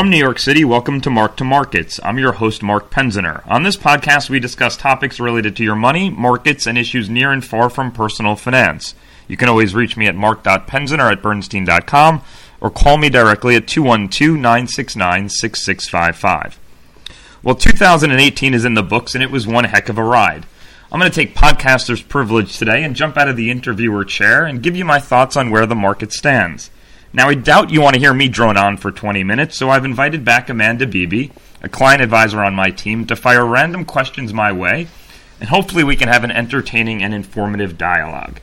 [0.00, 2.00] From New York City, welcome to Mark to Markets.
[2.02, 3.46] I'm your host, Mark Penziner.
[3.46, 7.44] On this podcast, we discuss topics related to your money, markets, and issues near and
[7.44, 8.94] far from personal finance.
[9.28, 12.22] You can always reach me at mark.penziner at bernstein.com
[12.62, 16.58] or call me directly at 212 969 6655.
[17.42, 20.46] Well, 2018 is in the books, and it was one heck of a ride.
[20.90, 24.62] I'm going to take podcaster's privilege today and jump out of the interviewer chair and
[24.62, 26.70] give you my thoughts on where the market stands.
[27.12, 29.84] Now, I doubt you want to hear me drone on for 20 minutes, so I've
[29.84, 34.52] invited back Amanda Beebe, a client advisor on my team, to fire random questions my
[34.52, 34.86] way,
[35.40, 38.38] and hopefully we can have an entertaining and informative dialogue.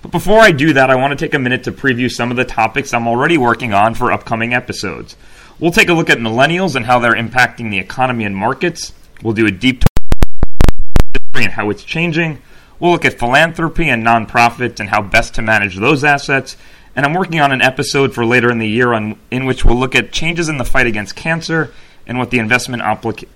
[0.00, 2.36] But before I do that, I want to take a minute to preview some of
[2.36, 5.16] the topics I'm already working on for upcoming episodes.
[5.58, 8.92] We'll take a look at millennials and how they're impacting the economy and markets.
[9.24, 12.40] We'll do a deep dive and how it's changing.
[12.78, 16.56] We'll look at philanthropy and nonprofits and how best to manage those assets
[16.96, 19.78] and I'm working on an episode for later in the year on, in which we'll
[19.78, 21.72] look at changes in the fight against cancer
[22.06, 22.82] and what the investment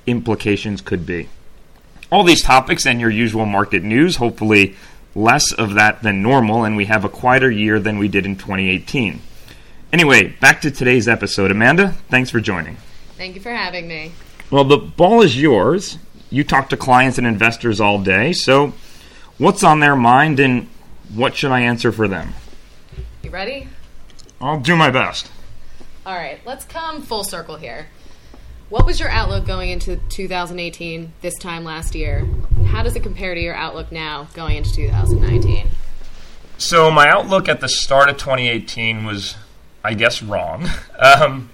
[0.06, 1.28] implications could be.
[2.10, 4.76] All these topics and your usual market news, hopefully
[5.14, 8.36] less of that than normal, and we have a quieter year than we did in
[8.36, 9.20] 2018.
[9.92, 11.50] Anyway, back to today's episode.
[11.50, 12.76] Amanda, thanks for joining.
[13.16, 14.12] Thank you for having me.
[14.50, 15.98] Well, the ball is yours.
[16.30, 18.74] You talk to clients and investors all day, so
[19.38, 20.68] what's on their mind and
[21.14, 22.34] what should I answer for them?
[23.28, 23.68] You ready?
[24.40, 25.30] I'll do my best.
[26.06, 27.88] All right, let's come full circle here.
[28.70, 32.26] What was your outlook going into 2018 this time last year?
[32.56, 35.68] And how does it compare to your outlook now going into 2019?
[36.56, 39.36] So, my outlook at the start of 2018 was,
[39.84, 40.66] I guess, wrong.
[40.98, 41.50] Um,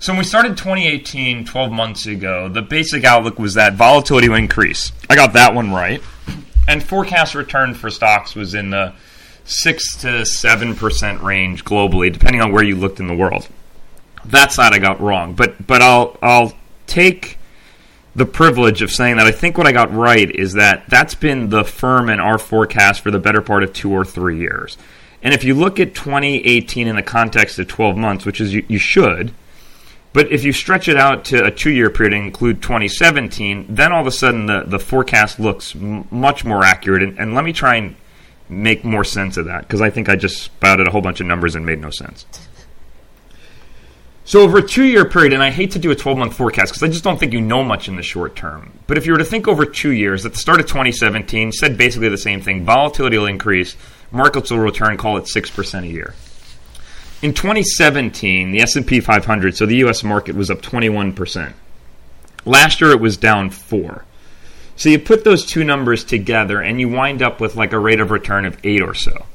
[0.00, 4.38] so, when we started 2018 12 months ago, the basic outlook was that volatility would
[4.38, 4.92] increase.
[5.08, 6.02] I got that one right.
[6.68, 8.92] And forecast return for stocks was in the
[9.50, 13.48] six to seven percent range globally, depending on where you looked in the world.
[14.26, 16.52] That side I got wrong, but but I'll I'll
[16.86, 17.38] take
[18.14, 21.48] the privilege of saying that I think what I got right is that that's been
[21.50, 24.76] the firm and our forecast for the better part of two or three years.
[25.22, 28.64] And if you look at 2018 in the context of 12 months, which is you,
[28.68, 29.32] you should,
[30.12, 33.92] but if you stretch it out to a two year period and include 2017, then
[33.92, 37.02] all of a sudden the, the forecast looks m- much more accurate.
[37.02, 37.94] And, and let me try and
[38.50, 41.26] make more sense of that because I think I just spouted a whole bunch of
[41.26, 42.26] numbers and made no sense.
[44.24, 46.88] So over a two-year period, and I hate to do a 12-month forecast because I
[46.88, 48.78] just don't think you know much in the short term.
[48.86, 51.76] But if you were to think over two years, at the start of 2017, said
[51.76, 53.76] basically the same thing: volatility will increase,
[54.12, 56.14] markets will return, call it six percent a year.
[57.22, 60.02] In 2017, the S&P 500, so the U.S.
[60.02, 61.54] market was up 21 percent.
[62.44, 64.04] Last year, it was down four.
[64.80, 68.00] So you put those two numbers together and you wind up with like a rate
[68.00, 69.26] of return of 8 or so.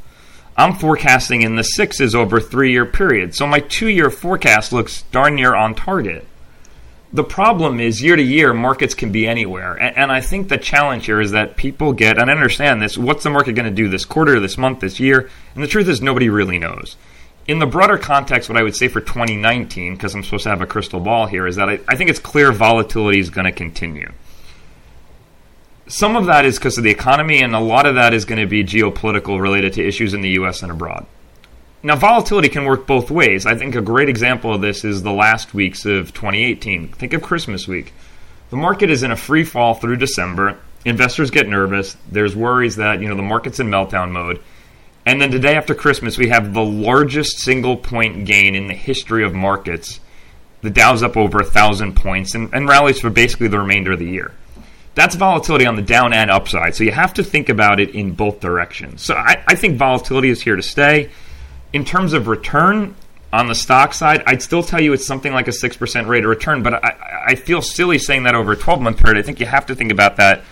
[0.57, 3.35] I'm forecasting in the sixes over three year period.
[3.35, 6.25] So my two year forecast looks darn near on target.
[7.13, 9.75] The problem is year to year, markets can be anywhere.
[9.75, 12.97] And, and, I think the challenge here is that people get, and I understand this,
[12.97, 15.29] what's the market going to do this quarter, this month, this year?
[15.53, 16.95] And the truth is, nobody really knows.
[17.47, 20.61] In the broader context, what I would say for 2019, because I'm supposed to have
[20.61, 23.51] a crystal ball here, is that I, I think it's clear volatility is going to
[23.51, 24.11] continue
[25.87, 28.41] some of that is because of the economy, and a lot of that is going
[28.41, 30.63] to be geopolitical related to issues in the U.S.
[30.63, 31.05] and abroad.
[31.83, 33.45] Now, volatility can work both ways.
[33.45, 36.87] I think a great example of this is the last weeks of 2018.
[36.93, 37.93] Think of Christmas week.
[38.49, 40.57] The market is in a free fall through December.
[40.83, 41.95] Investors get nervous.
[42.11, 44.41] There's worries that you know the market's in meltdown mode.
[45.05, 48.73] And then the day after Christmas, we have the largest single point gain in the
[48.73, 49.99] history of markets.
[50.61, 53.99] The Dow's up over a thousand points and, and rallies for basically the remainder of
[53.99, 54.33] the year
[54.95, 56.73] that's volatility on the down and upside.
[56.73, 59.01] So you have to think about it in both directions.
[59.01, 61.11] So I, I, think volatility is here to stay.
[61.73, 62.95] In terms of return
[63.33, 66.29] on the stock side, I'd still tell you it's something like a 6% rate of
[66.29, 69.19] return, but I, I feel silly saying that over a 12 month period.
[69.19, 70.43] I think you have to think about that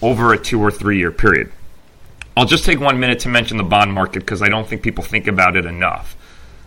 [0.00, 1.50] over a two or three year period.
[2.36, 5.02] I'll just take one minute to mention the bond market because I don't think people
[5.02, 6.14] think about it enough.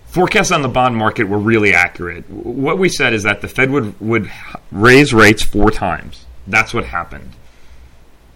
[0.07, 2.29] Forecasts on the bond market were really accurate.
[2.29, 4.29] What we said is that the Fed would, would
[4.69, 7.31] raise rates four times that's what happened.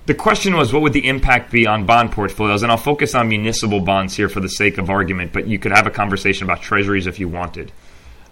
[0.05, 2.61] The question was, what would the impact be on bond portfolios?
[2.61, 5.71] And I'll focus on municipal bonds here for the sake of argument, but you could
[5.71, 7.71] have a conversation about treasuries if you wanted.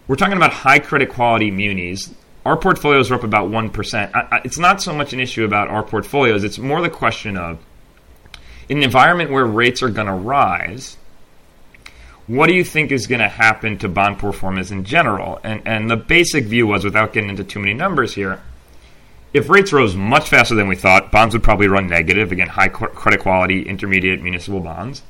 [0.08, 2.14] We're talking about high credit quality munis.
[2.46, 4.12] Our portfolios are up about 1%.
[4.14, 7.38] I, I, it's not so much an issue about our portfolios, it's more the question
[7.38, 7.60] of
[8.70, 10.98] in an environment where rates are going to rise,
[12.28, 15.40] what do you think is going to happen to bond performance in general?
[15.44, 18.42] And, and the basic view was, without getting into too many numbers here,
[19.34, 22.32] if rates rose much faster than we thought, bonds would probably run negative.
[22.32, 25.02] Again, high credit quality, intermediate municipal bonds.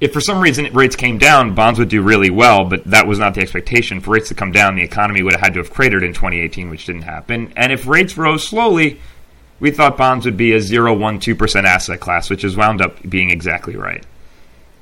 [0.00, 3.18] if for some reason rates came down, bonds would do really well, but that was
[3.18, 4.00] not the expectation.
[4.00, 6.70] For rates to come down, the economy would have had to have cratered in 2018,
[6.70, 7.52] which didn't happen.
[7.56, 9.00] And if rates rose slowly,
[9.58, 13.08] we thought bonds would be a 0, 1, 2% asset class, which has wound up
[13.08, 14.04] being exactly right.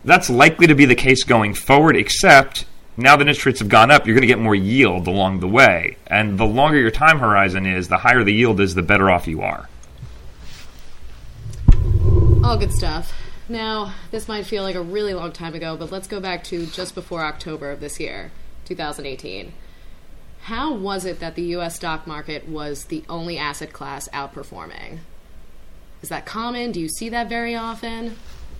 [0.04, 2.66] That's likely to be the case going forward, except
[2.96, 5.48] now that interest rates have gone up, you're going to get more yield along the
[5.48, 5.96] way.
[6.06, 9.26] And the longer your time horizon is, the higher the yield is, the better off
[9.26, 9.68] you are.
[12.42, 13.12] All good stuff.
[13.48, 16.66] Now, this might feel like a really long time ago, but let's go back to
[16.66, 18.32] just before October of this year,
[18.64, 19.52] 2018.
[20.42, 25.00] How was it that the US stock market was the only asset class outperforming?
[26.02, 26.72] Is that common?
[26.72, 28.16] Do you see that very often?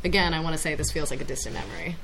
[0.06, 1.97] Again, I want to say this feels like a distant memory.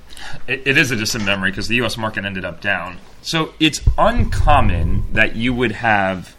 [0.49, 2.99] it, it is a distant memory because the US market ended up down.
[3.23, 6.35] So it's uncommon that you would have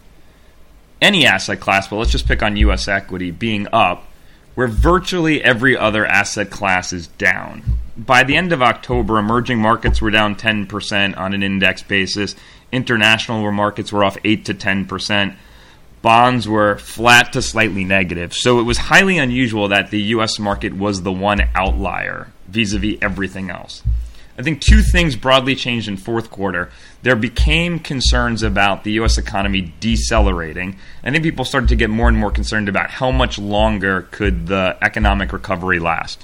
[1.00, 4.06] any asset class, but let's just pick on US equity, being up
[4.54, 7.62] where virtually every other asset class is down.
[7.96, 12.36] By the end of October, emerging markets were down 10% on an index basis.
[12.72, 15.34] International markets were off 8 to 10%.
[16.04, 18.34] Bonds were flat to slightly negative.
[18.34, 22.78] So it was highly unusual that the US market was the one outlier vis a
[22.78, 23.82] vis everything else.
[24.38, 26.70] I think two things broadly changed in fourth quarter.
[27.00, 29.16] There became concerns about the U.S.
[29.16, 30.76] economy decelerating.
[31.02, 34.48] I think people started to get more and more concerned about how much longer could
[34.48, 36.22] the economic recovery last.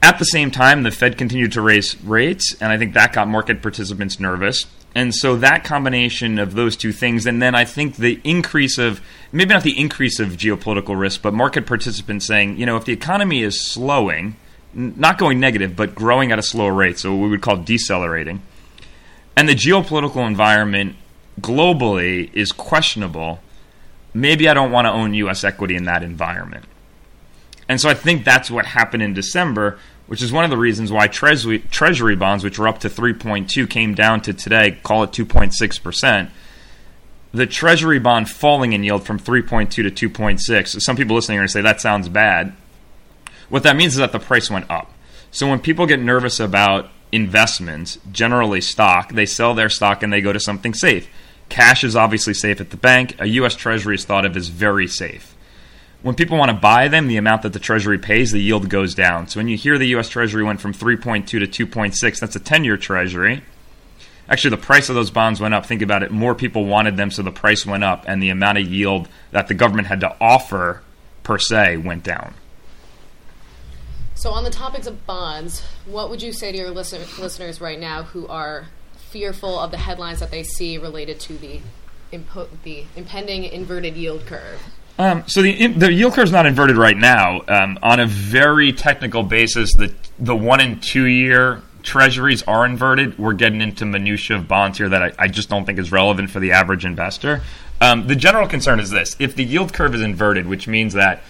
[0.00, 3.26] At the same time, the Fed continued to raise rates, and I think that got
[3.26, 4.66] market participants nervous.
[4.94, 9.00] And so that combination of those two things, and then I think the increase of
[9.32, 12.92] maybe not the increase of geopolitical risk, but market participants saying, you know, if the
[12.92, 14.36] economy is slowing,
[14.72, 18.42] not going negative, but growing at a slower rate, so we would call decelerating.
[19.36, 20.94] And the geopolitical environment
[21.40, 23.40] globally is questionable.
[24.12, 25.42] Maybe I don't want to own U.S.
[25.42, 26.66] equity in that environment.
[27.68, 30.92] And so I think that's what happened in December, which is one of the reasons
[30.92, 35.12] why treasury, treasury bonds, which were up to 3.2, came down to today, call it
[35.12, 36.30] 2.6%.
[37.32, 40.80] The treasury bond falling in yield from 3.2 to 2.6.
[40.80, 42.54] Some people listening are going to say that sounds bad.
[43.48, 44.92] What that means is that the price went up.
[45.30, 50.20] So when people get nervous about investments, generally stock, they sell their stock and they
[50.20, 51.08] go to something safe.
[51.48, 53.16] Cash is obviously safe at the bank.
[53.20, 53.54] A U.S.
[53.54, 55.33] Treasury is thought of as very safe.
[56.04, 58.94] When people want to buy them, the amount that the Treasury pays, the yield goes
[58.94, 59.26] down.
[59.26, 60.10] So when you hear the U.S.
[60.10, 63.42] Treasury went from 3.2 to 2.6, that's a 10 year Treasury.
[64.28, 65.64] Actually, the price of those bonds went up.
[65.64, 66.10] Think about it.
[66.10, 69.48] More people wanted them, so the price went up, and the amount of yield that
[69.48, 70.82] the government had to offer
[71.22, 72.34] per se went down.
[74.14, 77.80] So, on the topics of bonds, what would you say to your listen- listeners right
[77.80, 78.66] now who are
[78.98, 81.62] fearful of the headlines that they see related to the
[82.12, 84.60] impo- the impending inverted yield curve?
[84.98, 87.42] Um, so the the yield curve is not inverted right now.
[87.48, 93.18] Um, on a very technical basis, the the one and two year treasuries are inverted.
[93.18, 96.30] We're getting into minutia of bonds here that I, I just don't think is relevant
[96.30, 97.42] for the average investor.
[97.80, 101.22] Um, the general concern is this: if the yield curve is inverted, which means that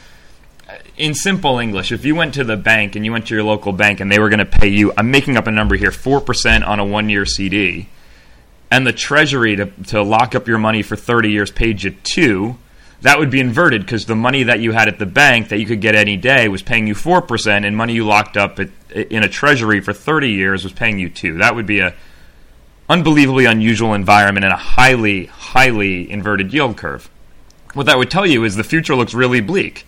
[0.96, 3.72] in simple English, if you went to the bank and you went to your local
[3.72, 6.66] bank and they were going to pay you, I'm making up a number here, 4%
[6.66, 7.88] on a one year CD,
[8.70, 12.56] and the Treasury to, to lock up your money for 30 years paid you two,
[13.04, 15.66] that would be inverted because the money that you had at the bank that you
[15.66, 19.22] could get any day was paying you 4%, and money you locked up at, in
[19.22, 21.36] a Treasury for 30 years was paying you two.
[21.36, 21.94] That would be a
[22.88, 27.10] unbelievably unusual environment and a highly, highly inverted yield curve.
[27.74, 29.86] What that would tell you is the future looks really bleak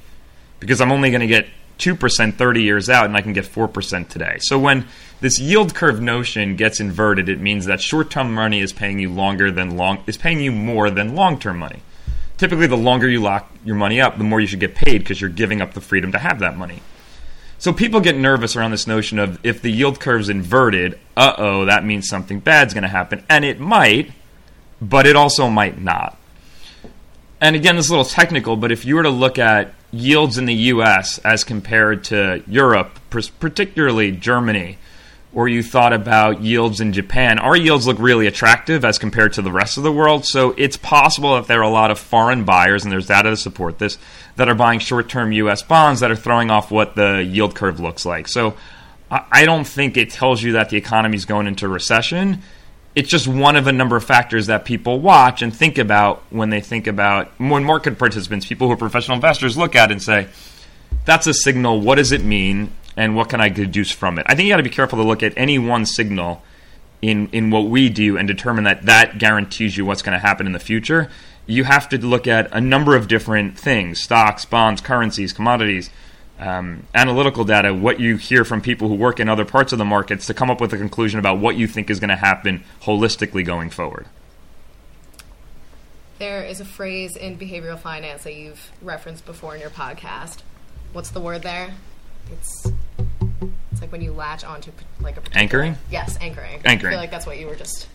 [0.61, 1.47] because I'm only going to get
[1.79, 4.37] 2% 30 years out and I can get 4% today.
[4.41, 4.87] So when
[5.23, 9.51] this yield curve notion gets inverted, it means that short-term money is paying you longer
[9.51, 11.81] than long is paying you more than long-term money.
[12.39, 15.21] Typically the longer you lock your money up, the more you should get paid because
[15.21, 16.83] you're giving up the freedom to have that money.
[17.59, 21.85] So people get nervous around this notion of if the yield curve's inverted, uh-oh, that
[21.85, 24.13] means something bad's going to happen and it might,
[24.81, 26.19] but it also might not.
[27.41, 30.37] And again, this is a little technical, but if you were to look at yields
[30.37, 34.79] in the US as compared to Europe, particularly Germany,
[35.37, 39.43] or you thought about yields in Japan, our yields look really attractive as compared to
[39.43, 40.25] the rest of the world.
[40.25, 43.37] So it's possible that there are a lot of foreign buyers, and there's data to
[43.37, 43.99] support this,
[44.37, 47.81] that are buying short term US bonds that are throwing off what the yield curve
[47.81, 48.29] looks like.
[48.29, 48.55] So
[49.11, 52.43] I don't think it tells you that the economy is going into recession
[52.95, 56.49] it's just one of a number of factors that people watch and think about when
[56.49, 60.29] they think about when market participants, people who are professional investors, look at and say,
[61.05, 61.79] "That's a signal.
[61.83, 64.59] What does it mean, and what can I deduce from it?" I think you got
[64.59, 66.43] to be careful to look at any one signal
[67.03, 70.47] in in what we do and determine that that guarantees you what's going to happen
[70.47, 71.11] in the future.
[71.47, 75.91] You have to look at a number of different things: stocks, bonds, currencies, commodities
[76.39, 79.85] um, analytical data, what you hear from people who work in other parts of the
[79.85, 82.65] markets to come up with a conclusion about what you think is going to happen
[82.83, 84.07] holistically going forward.
[86.19, 90.39] There is a phrase in behavioral finance that you've referenced before in your podcast.
[90.93, 91.75] What's the word there?
[92.33, 92.73] It's
[93.73, 95.77] it's like when you latch onto like a particular- Anchoring?
[95.91, 96.61] Yes, anchoring.
[96.65, 96.93] Anchoring.
[96.93, 97.89] I feel like that's what you were just.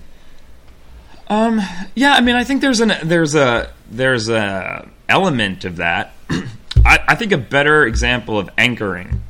[1.28, 1.62] Um,
[1.96, 6.14] yeah, I mean, I think there's an there's a there's a element of that.
[6.86, 9.22] I, I think a better example of anchoring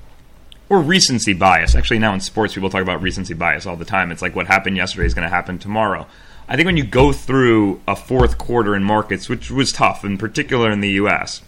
[0.70, 1.76] or recency bias.
[1.76, 4.12] Actually, now in sports, people talk about recency bias all the time.
[4.12, 6.08] It's like what happened yesterday is going to happen tomorrow.
[6.48, 10.18] I think when you go through a fourth quarter in markets, which was tough, in
[10.18, 11.42] particular in the U.S.,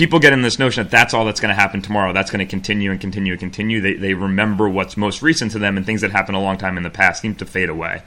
[0.00, 2.14] people get in this notion that that's all that's going to happen tomorrow.
[2.14, 3.82] That's going to continue and continue and continue.
[3.82, 6.78] They, they remember what's most recent to them, and things that happened a long time
[6.78, 8.00] in the past seem to fade away.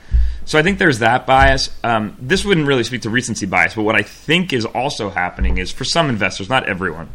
[0.45, 1.69] So I think there's that bias.
[1.83, 5.59] Um, this wouldn't really speak to recency bias, but what I think is also happening
[5.59, 7.11] is for some investors, not everyone,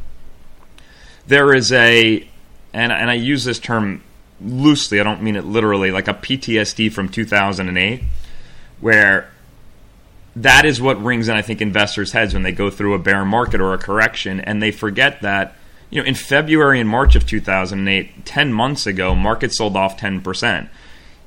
[1.26, 2.28] there is a,
[2.72, 4.04] and, and I use this term
[4.40, 8.00] loosely, I don't mean it literally, like a PTSD from 2008,
[8.80, 9.28] where
[10.42, 13.24] that is what rings in, I think, investors' heads when they go through a bear
[13.24, 15.56] market or a correction, and they forget that,
[15.90, 20.68] you know, in February and March of 2008, 10 months ago, markets sold off 10%.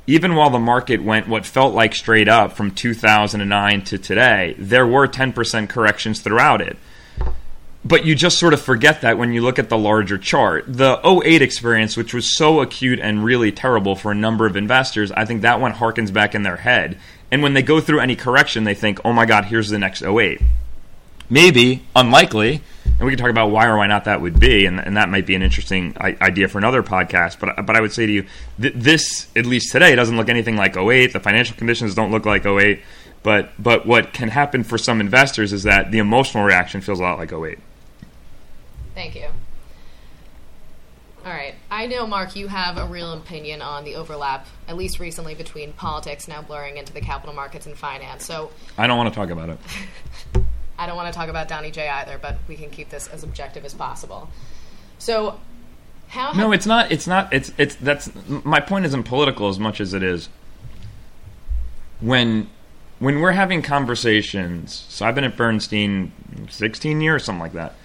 [0.07, 4.87] Even while the market went what felt like straight up from 2009 to today, there
[4.87, 6.77] were 10% corrections throughout it.
[7.83, 10.65] But you just sort of forget that when you look at the larger chart.
[10.67, 15.11] The 08 experience, which was so acute and really terrible for a number of investors,
[15.11, 16.97] I think that one harkens back in their head.
[17.31, 20.03] And when they go through any correction, they think, oh my God, here's the next
[20.03, 20.41] 08.
[21.29, 24.79] Maybe, unlikely, and we can talk about why or why not that would be, and,
[24.79, 27.39] and that might be an interesting I- idea for another podcast.
[27.39, 28.25] But but I would say to you,
[28.61, 31.13] th- this at least today doesn't look anything like 08.
[31.13, 32.81] The financial conditions don't look like 08.
[33.23, 37.03] But but what can happen for some investors is that the emotional reaction feels a
[37.03, 37.59] lot like 08.
[38.93, 39.29] Thank you.
[41.23, 41.53] All right.
[41.69, 45.73] I know, Mark, you have a real opinion on the overlap, at least recently, between
[45.73, 48.25] politics now blurring into the capital markets and finance.
[48.25, 49.59] So I don't want to talk about it.
[50.79, 53.23] I don't want to talk about Donny J either, but we can keep this as
[53.23, 54.29] objective as possible.
[54.97, 55.39] So,
[56.07, 56.31] how?
[56.31, 56.91] No, it's not.
[56.91, 57.31] It's not.
[57.31, 60.27] It's it's that's my point isn't political as much as it is
[61.99, 62.49] when
[62.97, 64.85] when we're having conversations.
[64.89, 66.11] So I've been at Bernstein
[66.49, 67.75] 16 years, something like that.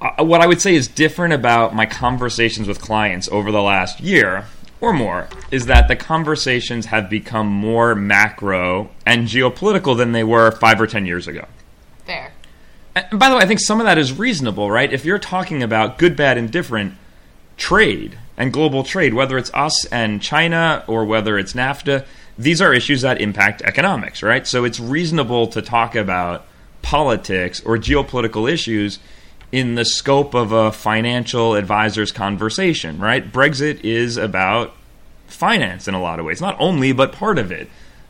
[0.00, 4.00] Uh, what I would say is different about my conversations with clients over the last
[4.00, 4.46] year
[4.80, 10.50] or more is that the conversations have become more macro and geopolitical than they were
[10.50, 11.46] five or ten years ago.
[12.06, 12.32] fair.
[12.94, 14.92] And by the way, I think some of that is reasonable, right?
[14.92, 16.94] If you're talking about good, bad, and different
[17.56, 22.04] trade and global trade, whether it's us and China or whether it's NAFTA,
[22.36, 24.46] these are issues that impact economics, right?
[24.46, 26.46] So it's reasonable to talk about
[26.82, 28.98] politics or geopolitical issues
[29.52, 33.32] in the scope of a financial advisor's conversation, right?
[33.32, 34.74] Brexit is about
[35.26, 37.68] finance in a lot of ways, not only, but part of it.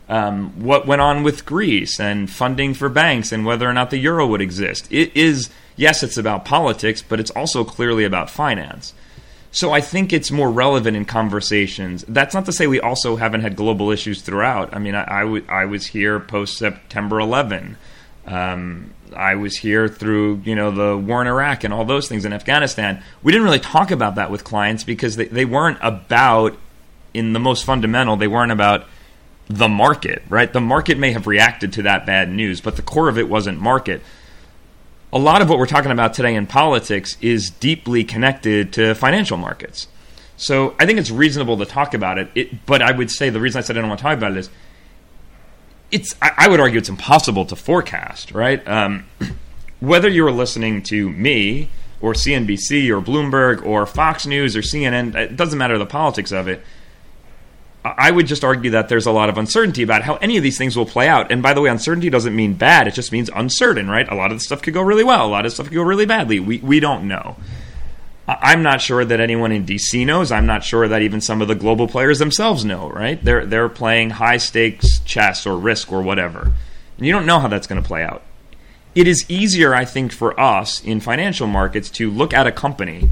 [0.09, 3.99] Um, what went on with Greece and funding for banks and whether or not the
[3.99, 4.89] euro would exist.
[4.91, 8.93] It is, yes, it's about politics, but it's also clearly about finance.
[9.53, 12.05] So I think it's more relevant in conversations.
[12.07, 14.75] That's not to say we also haven't had global issues throughout.
[14.75, 17.77] I mean, I, I, w- I was here post September 11.
[18.31, 22.25] Um, I was here through you know the war in Iraq and all those things
[22.25, 23.03] in Afghanistan.
[23.23, 26.57] We didn't really talk about that with clients because they, they weren't about
[27.13, 28.17] in the most fundamental.
[28.17, 28.87] They weren't about
[29.49, 30.53] the market, right?
[30.53, 33.61] The market may have reacted to that bad news, but the core of it wasn't
[33.61, 34.01] market.
[35.13, 39.37] A lot of what we're talking about today in politics is deeply connected to financial
[39.37, 39.89] markets.
[40.37, 43.41] So I think it's reasonable to talk about it, it but I would say the
[43.41, 44.51] reason I said I don't want to talk about it is
[45.91, 48.67] it's I, I would argue it's impossible to forecast, right?
[48.67, 49.07] Um,
[49.81, 51.71] whether you are listening to me
[52.01, 56.49] or CNBC or Bloomberg or Fox News or CNN, it doesn't matter the politics of
[56.49, 56.63] it.
[57.85, 60.43] I I would just argue that there's a lot of uncertainty about how any of
[60.43, 61.33] these things will play out.
[61.33, 64.09] And by the way, uncertainty doesn't mean bad; it just means uncertain, right?
[64.09, 65.83] A lot of the stuff could go really well, a lot of stuff could go
[65.83, 66.41] really badly.
[66.41, 67.37] We we don't know.
[68.41, 70.31] I'm not sure that anyone in DC knows.
[70.31, 73.23] I'm not sure that even some of the global players themselves know, right?
[73.25, 76.53] They're they're playing high stakes chess or risk or whatever.
[76.99, 78.23] And you don't know how that's going to play out.
[78.95, 83.11] It is easier, I think, for us in financial markets to look at a company,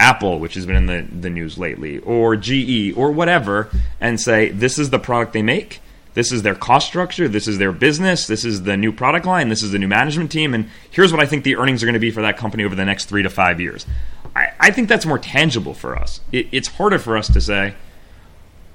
[0.00, 3.68] Apple, which has been in the, the news lately, or GE, or whatever,
[4.00, 5.80] and say, this is the product they make.
[6.14, 7.28] This is their cost structure.
[7.28, 8.26] This is their business.
[8.26, 9.48] This is the new product line.
[9.48, 10.54] This is the new management team.
[10.54, 12.74] And here's what I think the earnings are going to be for that company over
[12.74, 13.86] the next three to five years.
[14.34, 16.20] I, I think that's more tangible for us.
[16.32, 17.74] It, it's harder for us to say,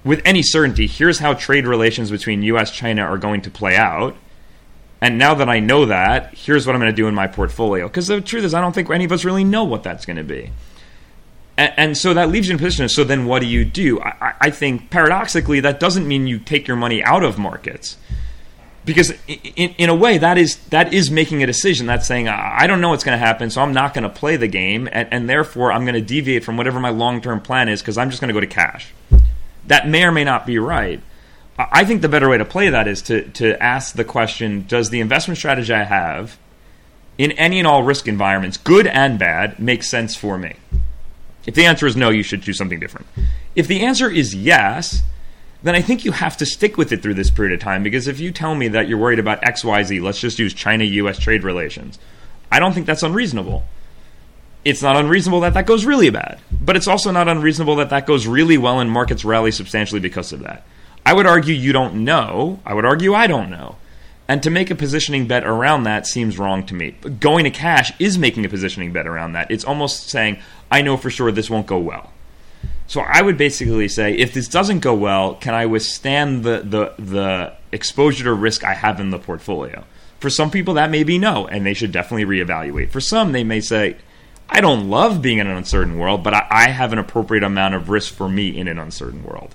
[0.03, 4.15] with any certainty, here's how trade relations between US China are going to play out.
[5.01, 7.87] And now that I know that, here's what I'm going to do in my portfolio.
[7.87, 10.17] Because the truth is, I don't think any of us really know what that's going
[10.17, 10.51] to be.
[11.55, 12.89] And, so that leaves you in a position.
[12.89, 14.01] So then what do you do?
[14.01, 17.97] I, I think paradoxically, that doesn't mean you take your money out of markets
[18.85, 22.67] because in, in a way that is that is making a decision that's saying i
[22.67, 25.07] don't know what's going to happen so i'm not going to play the game and,
[25.11, 28.21] and therefore i'm going to deviate from whatever my long-term plan is because i'm just
[28.21, 28.93] going to go to cash
[29.67, 31.01] that may or may not be right
[31.57, 34.89] i think the better way to play that is to, to ask the question does
[34.89, 36.37] the investment strategy i have
[37.17, 40.55] in any and all risk environments good and bad make sense for me
[41.45, 43.07] if the answer is no you should do something different
[43.55, 45.03] if the answer is yes
[45.63, 48.07] then I think you have to stick with it through this period of time because
[48.07, 51.43] if you tell me that you're worried about XYZ, let's just use China US trade
[51.43, 51.97] relations,
[52.51, 53.63] I don't think that's unreasonable.
[54.65, 58.05] It's not unreasonable that that goes really bad, but it's also not unreasonable that that
[58.05, 60.65] goes really well and markets rally substantially because of that.
[61.05, 62.59] I would argue you don't know.
[62.65, 63.77] I would argue I don't know.
[64.27, 66.91] And to make a positioning bet around that seems wrong to me.
[67.19, 69.51] Going to cash is making a positioning bet around that.
[69.51, 70.39] It's almost saying,
[70.71, 72.11] I know for sure this won't go well.
[72.87, 76.93] So I would basically say, if this doesn't go well, can I withstand the the
[77.01, 79.83] the exposure to risk I have in the portfolio?
[80.19, 82.91] For some people, that may be no, and they should definitely reevaluate.
[82.91, 83.97] For some, they may say,
[84.47, 87.75] I don't love being in an uncertain world, but I, I have an appropriate amount
[87.75, 89.53] of risk for me in an uncertain world.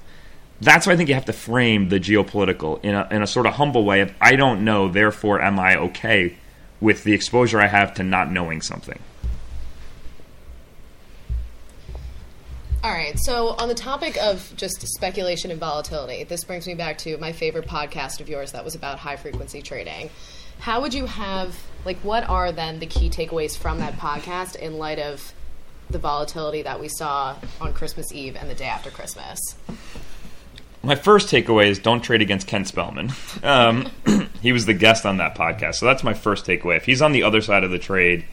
[0.61, 3.47] That's why I think you have to frame the geopolitical in a, in a sort
[3.47, 6.37] of humble way of I don't know, therefore am I okay
[6.81, 8.99] with the exposure I have to not knowing something.
[12.83, 13.19] All right.
[13.19, 17.33] So, on the topic of just speculation and volatility, this brings me back to my
[17.33, 20.11] favorite podcast of yours that was about high frequency trading.
[20.61, 24.79] How would you have, like, what are then the key takeaways from that podcast in
[24.79, 25.33] light of
[25.91, 29.41] the volatility that we saw on Christmas Eve and the day after Christmas?
[30.83, 33.13] My first takeaway is don't trade against Ken Spellman.
[33.43, 33.91] Um,
[34.43, 35.77] he was the guest on that podcast.
[35.77, 36.77] So, that's my first takeaway.
[36.77, 38.25] If he's on the other side of the trade,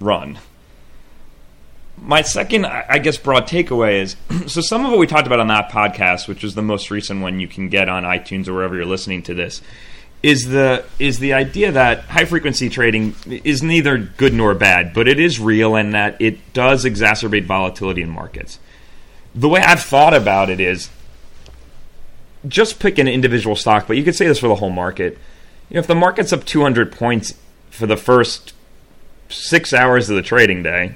[0.00, 0.38] run
[2.02, 4.16] my second, I guess, broad takeaway is
[4.52, 7.20] so some of what we talked about on that podcast, which is the most recent
[7.20, 9.62] one you can get on iTunes or wherever you're listening to this,
[10.22, 15.08] is the is the idea that high frequency trading is neither good nor bad, but
[15.08, 18.58] it is real and that it does exacerbate volatility in markets.
[19.34, 20.90] The way I've thought about it is
[22.48, 25.18] just pick an individual stock, but you could say this for the whole market.
[25.68, 27.34] You know, if the market's up 200 points
[27.70, 28.54] for the first
[29.28, 30.94] six hours of the trading day,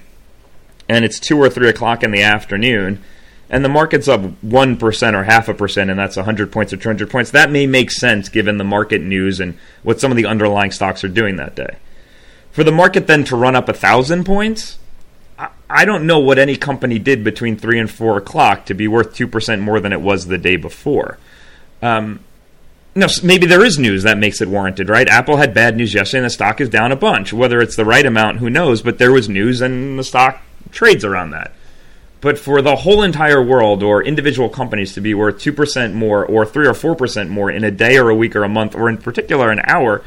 [0.89, 3.03] and it's two or three o'clock in the afternoon,
[3.51, 6.79] and the market's up one percent or half a percent, and that's hundred points or
[6.79, 10.17] two hundred points, that may make sense given the market news and what some of
[10.17, 11.77] the underlying stocks are doing that day.
[12.51, 14.79] For the market then to run up a thousand points,
[15.69, 19.15] I don't know what any company did between three and four o'clock to be worth
[19.15, 21.19] two percent more than it was the day before.
[21.83, 22.21] Um,
[22.95, 25.09] no, maybe there is news that makes it warranted, right?
[25.09, 27.33] Apple had bad news yesterday, and the stock is down a bunch.
[27.33, 28.83] Whether it's the right amount, who knows?
[28.83, 31.53] But there was news, and the stock trades around that.
[32.21, 36.47] But for the whole entire world or individual companies to be worth 2% more or
[36.47, 38.97] 3 or 4% more in a day or a week or a month or in
[38.99, 40.05] particular an hour,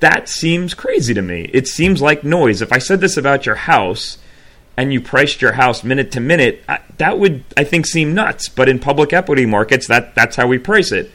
[0.00, 1.48] that seems crazy to me.
[1.52, 2.60] It seems like noise.
[2.60, 4.18] If I said this about your house
[4.76, 6.64] and you priced your house minute to minute,
[6.98, 8.48] that would, I think, seem nuts.
[8.48, 11.10] But in public equity markets, that, that's how we price it.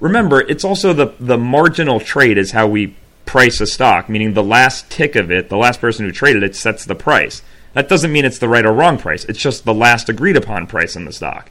[0.00, 4.42] Remember, it's also the, the marginal trade is how we price a stock, meaning the
[4.42, 7.42] last tick of it, the last person who traded it sets the price.
[7.72, 9.24] That doesn't mean it's the right or wrong price.
[9.24, 11.50] It's just the last agreed upon price in the stock.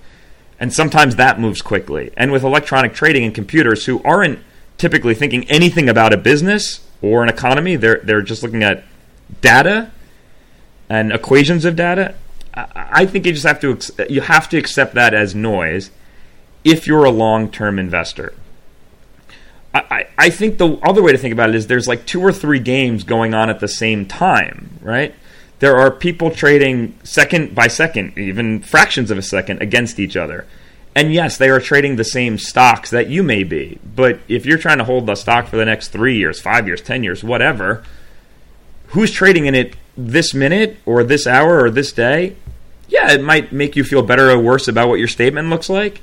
[0.59, 2.11] And sometimes that moves quickly.
[2.15, 4.39] And with electronic trading and computers who aren't
[4.77, 8.83] typically thinking anything about a business or an economy, they're they're just looking at
[9.41, 9.91] data
[10.91, 12.15] and equations of data.
[12.53, 15.89] I think you just have to you have to accept that as noise
[16.63, 18.33] if you're a long-term investor.
[19.73, 22.33] I, I think the other way to think about it is there's like two or
[22.33, 25.15] three games going on at the same time, right?
[25.61, 30.47] there are people trading second by second, even fractions of a second, against each other.
[30.95, 33.79] And yes, they are trading the same stocks that you may be.
[33.95, 36.81] But if you're trying to hold the stock for the next three years, five years,
[36.81, 37.83] ten years, whatever,
[38.87, 42.35] who's trading in it this minute or this hour or this day?
[42.87, 46.01] Yeah, it might make you feel better or worse about what your statement looks like.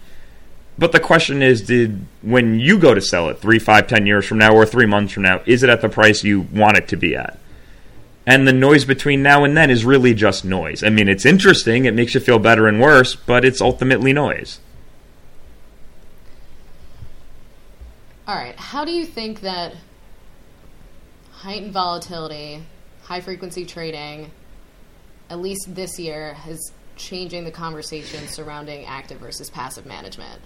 [0.78, 4.24] But the question is, did when you go to sell it three, five, ten years
[4.24, 6.88] from now, or three months from now, is it at the price you want it
[6.88, 7.38] to be at?
[8.28, 10.84] and the noise between now and then is really just noise.
[10.84, 14.60] I mean, it's interesting, it makes you feel better and worse, but it's ultimately noise.
[18.26, 19.76] All right, how do you think that
[21.36, 22.64] heightened volatility,
[23.08, 24.30] high frequency trading,
[25.30, 30.42] at least this year, is changing the conversation surrounding active versus passive management?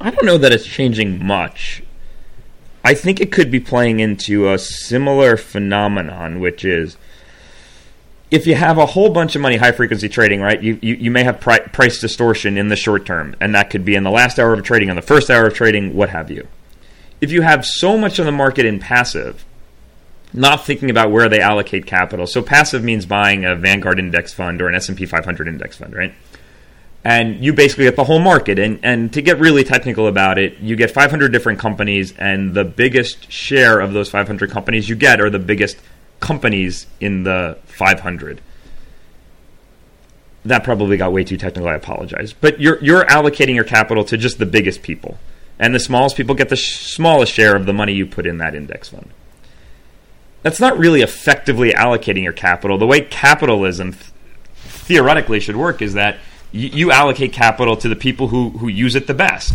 [0.00, 1.82] I don't know that it's changing much.
[2.82, 6.96] I think it could be playing into a similar phenomenon, which is
[8.30, 11.10] if you have a whole bunch of money high frequency trading, right, you, you, you
[11.10, 14.10] may have pri- price distortion in the short term, and that could be in the
[14.10, 16.48] last hour of trading, in the first hour of trading, what have you.
[17.20, 19.44] If you have so much of the market in passive,
[20.34, 22.26] not thinking about where they allocate capital.
[22.26, 26.14] So passive means buying a Vanguard index fund or an S&P 500 index fund, right?
[27.04, 28.58] And you basically get the whole market.
[28.58, 32.64] And, and to get really technical about it, you get 500 different companies, and the
[32.64, 35.78] biggest share of those 500 companies you get are the biggest
[36.20, 38.40] companies in the 500.
[40.44, 41.68] That probably got way too technical.
[41.68, 42.32] I apologize.
[42.32, 45.18] But you're, you're allocating your capital to just the biggest people.
[45.58, 48.38] And the smallest people get the sh- smallest share of the money you put in
[48.38, 49.10] that index fund
[50.42, 52.78] that's not really effectively allocating your capital.
[52.78, 54.04] The way capitalism th-
[54.54, 56.16] theoretically should work is that
[56.52, 59.54] y- you allocate capital to the people who, who use it the best,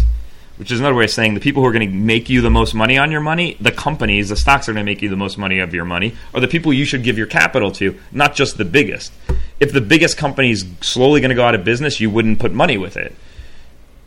[0.57, 2.49] which is another way of saying the people who are going to make you the
[2.49, 5.15] most money on your money, the companies, the stocks are going to make you the
[5.15, 8.35] most money of your money, are the people you should give your capital to, not
[8.35, 9.11] just the biggest.
[9.59, 12.53] If the biggest company is slowly going to go out of business, you wouldn't put
[12.53, 13.15] money with it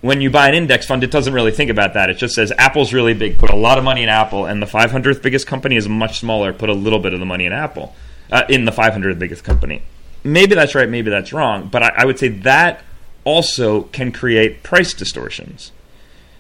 [0.00, 2.08] when you buy an index fund, it doesn't really think about that.
[2.08, 4.66] It just says Apple's really big, put a lot of money in Apple, and the
[4.66, 7.94] 500th biggest company is much smaller, put a little bit of the money in Apple,
[8.32, 9.82] uh, in the 500th biggest company.
[10.24, 12.82] Maybe that's right, maybe that's wrong, but I, I would say that
[13.24, 15.72] also can create price distortions.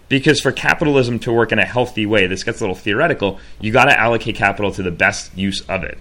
[0.08, 3.72] Because for capitalism to work in a healthy way, this gets a little theoretical, you
[3.72, 5.98] got to allocate capital to the best use of it.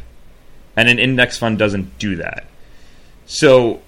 [0.75, 2.47] And an index fund doesn't do that.
[3.27, 3.81] So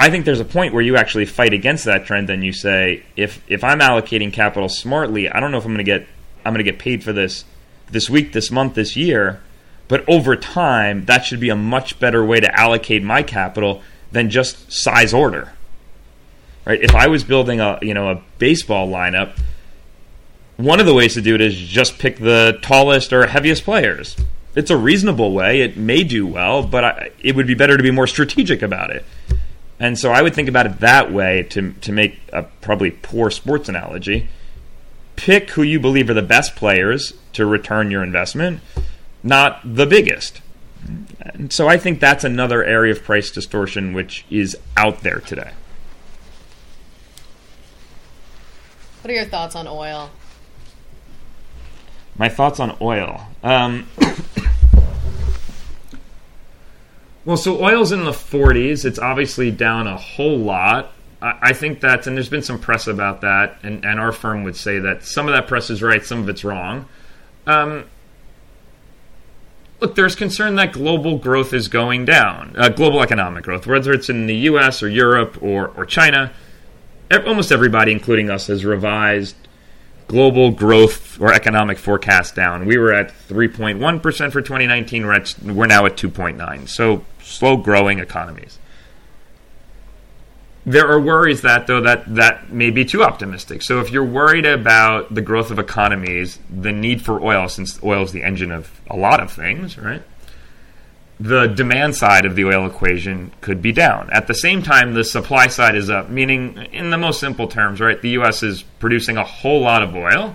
[0.00, 3.02] I think there's a point where you actually fight against that trend and you say,
[3.16, 6.06] if if I'm allocating capital smartly, I don't know if I'm going to get
[6.42, 7.44] I'm going to get paid for this
[7.90, 9.42] this week, this month, this year,
[9.88, 14.30] but over time, that should be a much better way to allocate my capital than
[14.30, 15.52] just size order.
[16.64, 16.80] Right?
[16.80, 19.38] If I was building a you know a baseball lineup,
[20.56, 24.16] one of the ways to do it is just pick the tallest or heaviest players.
[24.54, 25.60] It's a reasonable way.
[25.60, 28.90] It may do well, but I, it would be better to be more strategic about
[28.90, 29.04] it.
[29.80, 33.30] And so I would think about it that way to, to make a probably poor
[33.30, 34.28] sports analogy.
[35.16, 38.60] Pick who you believe are the best players to return your investment,
[39.22, 40.42] not the biggest.
[41.20, 45.52] And so I think that's another area of price distortion which is out there today.
[49.00, 50.10] What are your thoughts on oil?
[52.18, 53.26] My thoughts on oil.
[53.42, 53.88] Um,
[57.24, 58.84] Well, so oil's in the 40s.
[58.84, 60.92] It's obviously down a whole lot.
[61.22, 64.56] I, think that's, and there's been some press about that, and, and our firm would
[64.56, 66.88] say that some of that press is right, some of it's wrong.
[67.46, 67.84] Um,
[69.80, 74.08] look, there's concern that global growth is going down, uh, global economic growth, whether it's
[74.08, 74.82] in the U.S.
[74.82, 76.32] or Europe or, or China.
[77.12, 79.36] Almost everybody, including us, has revised
[80.06, 82.64] global growth or economic forecast down.
[82.64, 85.06] We were at 3.1% for 2019.
[85.06, 86.68] We're, at, we're now at 2.9.
[86.68, 88.58] So slow growing economies.
[90.66, 93.62] There are worries that though that that may be too optimistic.
[93.62, 98.02] So if you're worried about the growth of economies, the need for oil, since oil
[98.02, 100.02] is the engine of a lot of things, right?
[101.20, 104.08] the demand side of the oil equation could be down.
[104.10, 107.78] At the same time, the supply side is up, meaning, in the most simple terms,
[107.78, 108.42] right, the U.S.
[108.42, 110.34] is producing a whole lot of oil.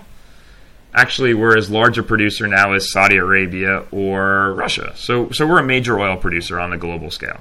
[0.96, 4.94] Actually, we're as large a producer now as Saudi Arabia or Russia.
[4.96, 7.40] So, so we're a major oil producer on the global scale.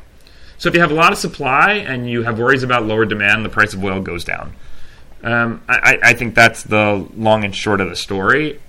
[0.57, 3.45] So if you have a lot of supply and you have worries about lower demand,
[3.45, 4.53] the price of oil goes down.
[5.23, 8.59] Um, I, I think that's the long and short of the story.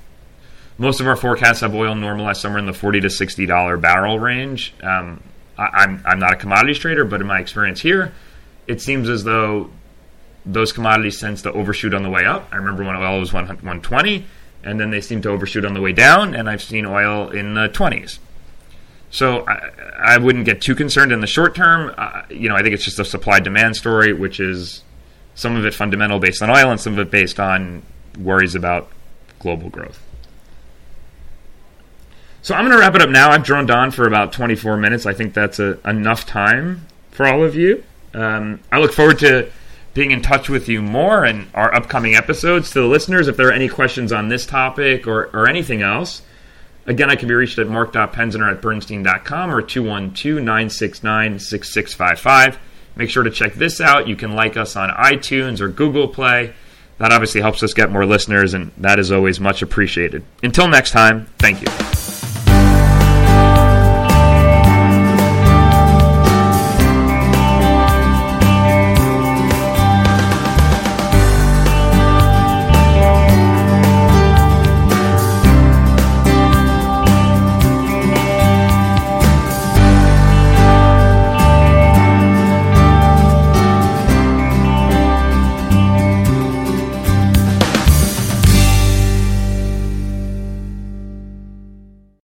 [0.78, 4.18] Most of our forecasts have oil normalized somewhere in the forty to sixty dollar barrel
[4.18, 4.72] range.
[4.82, 5.22] Um,
[5.58, 8.12] I, I'm, I'm not a commodities trader, but in my experience here,
[8.66, 9.70] it seems as though
[10.44, 12.48] those commodities tends to overshoot on the way up.
[12.52, 14.24] I remember when oil was 120,
[14.66, 17.54] and then they seem to overshoot on the way down, and I've seen oil in
[17.54, 18.18] the 20s.
[19.10, 21.94] So I, I wouldn't get too concerned in the short term.
[21.96, 24.82] Uh, you know, I think it's just a supply demand story, which is
[25.34, 27.82] some of it fundamental based on oil, and some of it based on
[28.18, 28.90] worries about
[29.38, 30.02] global growth.
[32.42, 33.30] So I'm going to wrap it up now.
[33.30, 35.06] I've droned on for about 24 minutes.
[35.06, 37.82] I think that's a, enough time for all of you.
[38.14, 39.50] Um, I look forward to
[39.96, 42.70] being in touch with you more in our upcoming episodes.
[42.70, 46.20] To the listeners, if there are any questions on this topic or, or anything else,
[46.84, 52.58] again, I can be reached at mark.penziner at bernstein.com or 212 969 6655.
[52.94, 54.06] Make sure to check this out.
[54.06, 56.52] You can like us on iTunes or Google Play.
[56.98, 60.24] That obviously helps us get more listeners, and that is always much appreciated.
[60.42, 62.05] Until next time, thank you.